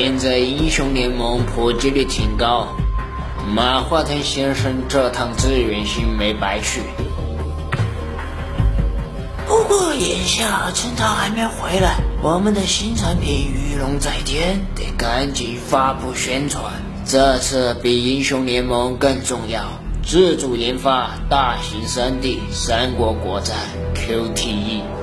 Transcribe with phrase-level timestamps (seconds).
[0.00, 2.68] 现在英雄联盟普及率挺高，
[3.52, 6.82] 马化腾先生这趟资源星没白去。
[9.44, 16.62] 不过眼下趁他还没回来，我们的新产品御龙在天得赶紧发布宣传。
[17.04, 19.64] 这次比英雄联盟更重要，
[20.04, 23.56] 自主研发大型 3D 三国国战
[23.96, 24.97] QTE。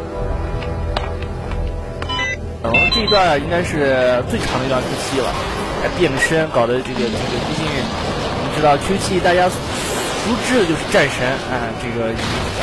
[2.67, 5.29] 哦，这一段应该是最长的一段 QTE 了，
[5.81, 9.49] 还变个身，搞得这个这个毕竟你知道 QTE 大家。
[10.25, 12.09] 熟知的就是战神啊，这个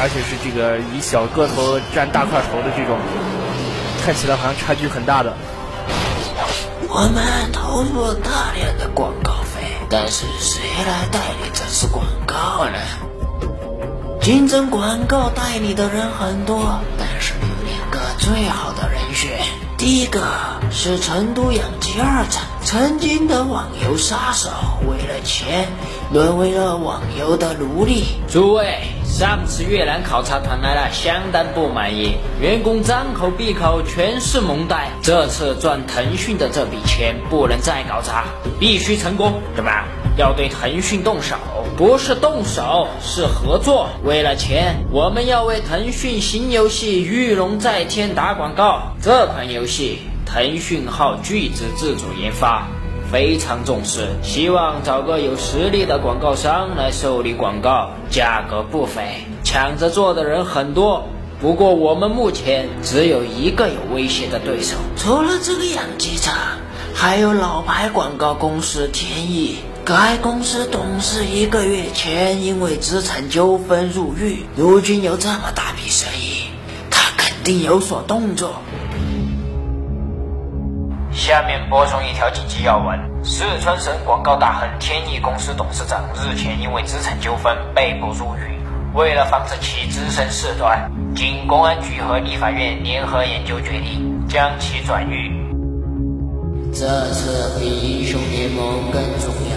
[0.02, 2.98] 而且是这个以小个头占大块头的这种，
[4.04, 5.32] 看起来好像差距很大的。
[6.88, 7.22] 我们
[7.52, 12.78] 投入了大量的广告费，但是谁来代理这次广告呢？
[14.20, 19.38] 竞争广告代理的人很多，但是有两个最好的人选。
[19.82, 20.20] 第一个
[20.70, 24.48] 是成都养鸡二厂，曾经的网游杀手，
[24.88, 25.66] 为了钱
[26.12, 28.04] 沦为了网游的奴隶。
[28.28, 34.88] 诸位，上次越南考察团来了，相当不满意，员工张口闭口全是蒙带。
[35.02, 38.26] 这次赚腾讯的这笔钱不能再搞砸，
[38.60, 39.42] 必须成功。
[39.56, 39.68] 怎么
[40.16, 41.36] 要对腾讯动手？
[41.76, 43.88] 不是动手，是合作。
[44.04, 48.92] 为了钱，我们要为腾讯新游戏《御龙在天》打广告。
[49.00, 52.68] 这款游戏，腾讯号巨资自主研发，
[53.10, 61.08] 非常重视，希望找个有实力的广告商来受理广告，价格不菲，抢着做的人很多。
[61.40, 66.34] 不过我们目前只有一个有威胁的对手，除了这个养鸡场，
[66.94, 69.56] 还有老牌广告公司天翼。
[69.84, 76.44] 该公司董事一个月前因为资产纠纷入狱，如今有这么大笔生意，
[76.88, 78.62] 他肯定有所动作。
[81.12, 88.56] 下面播送一条紧急要闻：四川省广告大亨天翼公司董事长日前因为资产纠纷被捕入狱，
[88.94, 95.42] 为了防止其滋生事端，经公安局和立法院联合研究决定，将其转狱。
[96.72, 99.51] 这次比英雄联盟更重要。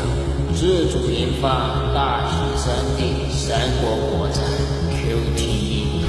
[0.55, 1.49] 自主研发
[1.93, 4.41] 大型 3D 三国国战
[4.89, 6.05] QTE，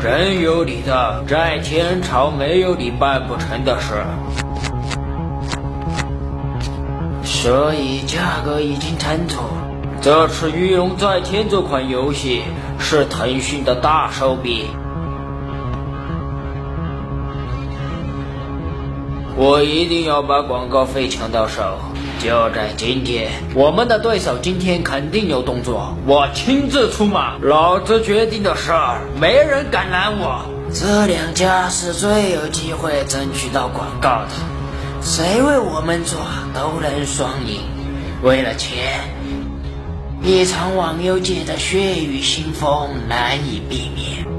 [0.00, 4.04] 真有你的，在天朝没有你办不成的事。
[7.24, 9.50] 所以价格已经谈妥。
[10.00, 12.42] 这次《御龙在天》这款游戏。
[12.82, 14.66] 是腾讯的大手笔，
[19.36, 21.78] 我一定要把广告费抢到手。
[22.18, 30.42] 就在今天，我们的对手今天肯定有动作，我亲自出马，老子决定的事儿，没人敢拦我。
[30.72, 34.30] 这两家是最有机会争取到广告的，
[35.00, 36.20] 谁为我们做
[36.52, 37.60] 都能双赢。
[38.22, 39.00] 为了钱。
[40.24, 44.31] 一场网游界的血雨腥风难以避免。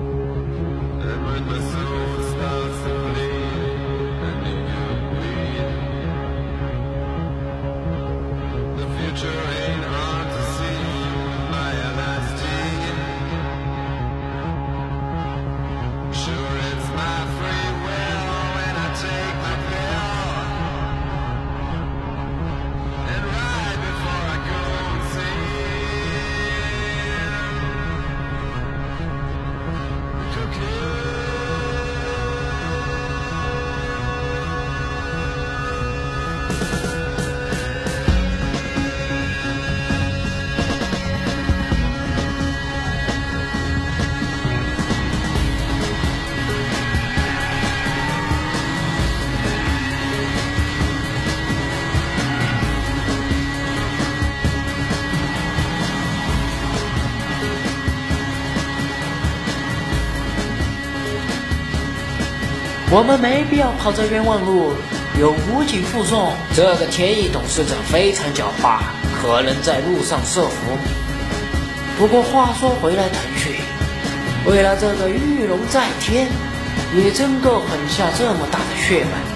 [62.95, 64.71] 我们没必要跑这冤枉路，
[65.19, 66.31] 有武警护送。
[66.53, 68.77] 这个天翼董事长非常狡猾，
[69.19, 70.77] 可能在路上设伏。
[71.97, 73.51] 不过话说回来，腾讯
[74.45, 76.27] 为了这个玉龙在天，
[76.93, 79.32] 你真够狠下这么大的血本。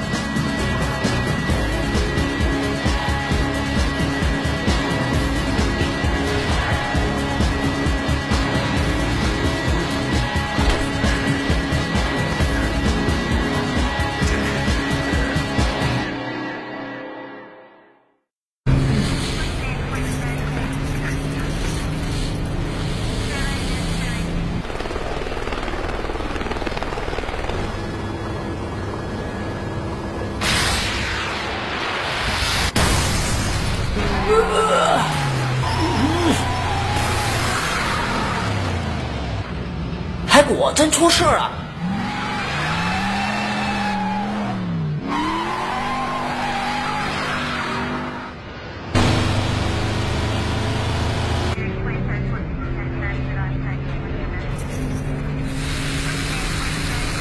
[40.28, 41.52] 还果真出事了！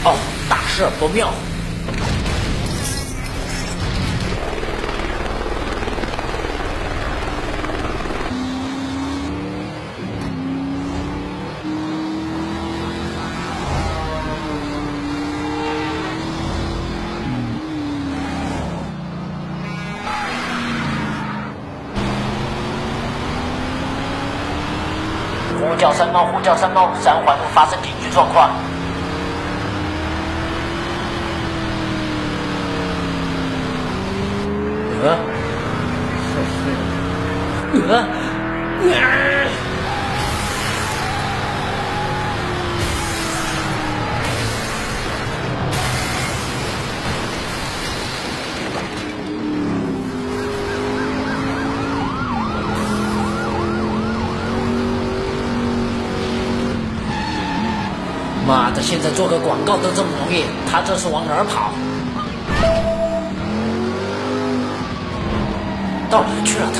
[0.05, 0.15] 哦，
[0.49, 1.33] 大事不妙！
[25.69, 28.51] 呼叫三猫，呼叫三猫，三环路发生紧急状况。
[35.03, 35.19] 呃，
[37.89, 38.16] 呃。
[58.89, 61.73] 现在做个广告都这么容易，他这是往哪儿跑？
[66.09, 66.79] 到哪去了他？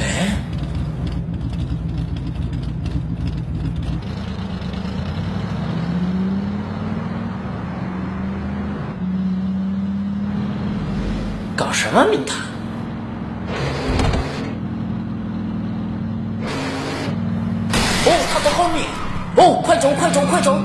[0.00, 0.36] 哎，
[11.56, 12.36] 搞什么名堂？
[18.04, 18.86] 哦，他在后你！
[19.36, 20.58] 哦，快走，快走，快走！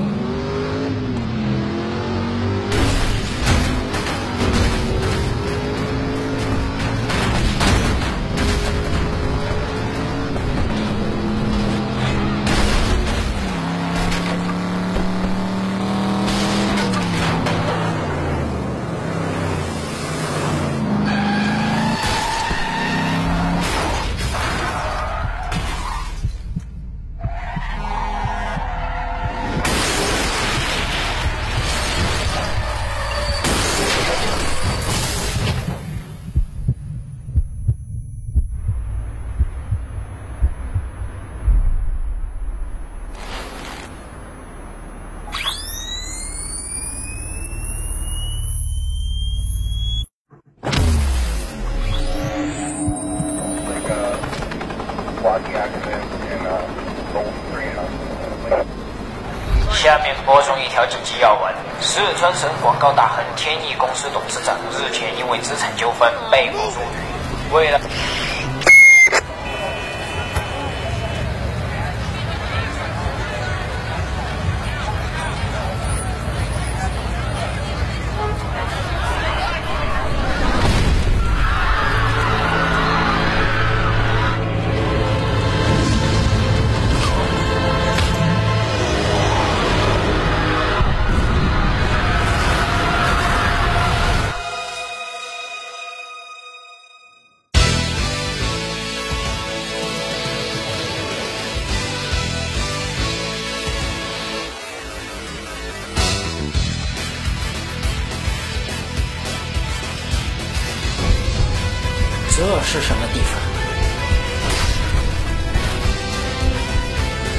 [62.18, 67.54] 川省广告大亨天翼公司董事长日前因为资产纠纷被捕入狱。
[67.54, 67.80] 为了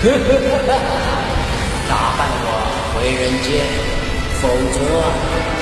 [1.89, 2.47] 打败我
[2.93, 3.47] 回人间，
[4.39, 4.77] 否则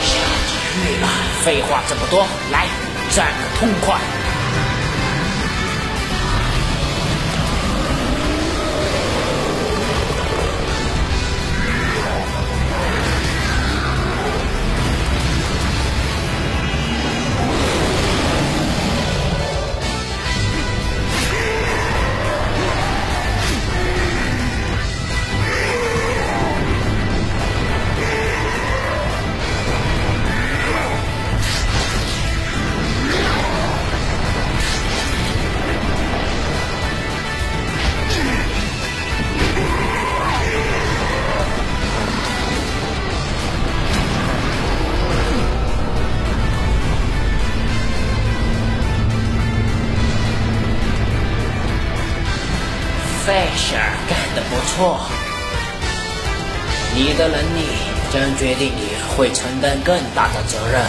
[0.03, 0.08] 下
[0.48, 1.06] 地狱吧。
[1.44, 2.67] 废话这么多，来
[3.10, 4.16] 战个痛快！
[54.77, 55.00] 错，
[56.93, 57.65] 你的能力
[58.13, 60.79] 将决定你会承担更大的责任。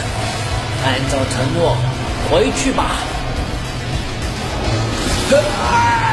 [0.85, 1.75] 按照承诺，
[2.30, 2.99] 回去吧。
[5.59, 6.07] 啊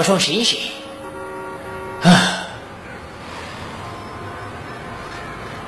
[0.00, 0.58] 嘿，老兄，醒醒！
[2.02, 2.46] 啊！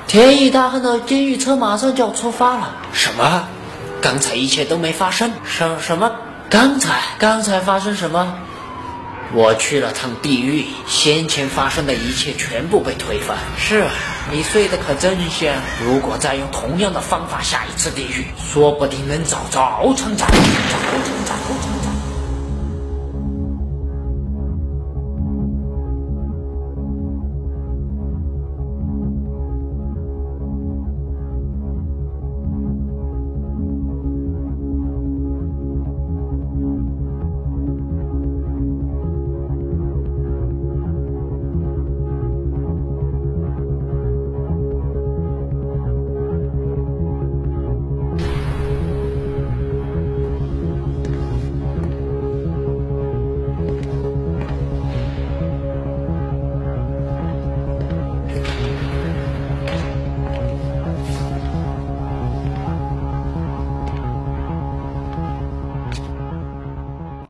[0.07, 2.73] 天意大亨的监狱车马上就要出发了。
[2.93, 3.47] 什么？
[4.01, 5.31] 刚才一切都没发生？
[5.45, 6.11] 什什么？
[6.49, 6.99] 刚才？
[7.19, 8.35] 刚才发生什么？
[9.33, 13.37] 我去了趟地狱，先前发生的一切全部被推翻。
[13.59, 13.85] 是，
[14.31, 15.53] 你睡得可真香。
[15.85, 20.27] 如果再用同样的方法下一次地狱，说不定能找着敖厂长。